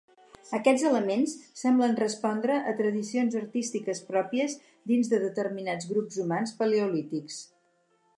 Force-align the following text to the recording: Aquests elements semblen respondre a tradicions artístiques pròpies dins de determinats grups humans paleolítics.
Aquests 0.59 0.83
elements 0.91 1.33
semblen 1.63 1.93
respondre 1.99 2.55
a 2.71 2.73
tradicions 2.79 3.37
artístiques 3.41 4.01
pròpies 4.07 4.57
dins 4.93 5.13
de 5.13 5.21
determinats 5.27 5.91
grups 5.93 6.19
humans 6.25 6.57
paleolítics. 6.63 7.39